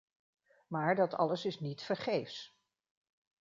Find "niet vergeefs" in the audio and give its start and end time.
1.59-2.59